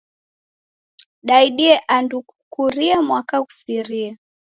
Daidie 1.27 1.75
andu 1.95 2.17
kukurie 2.27 2.95
mwaka 3.07 3.35
ghusirie. 3.45 4.09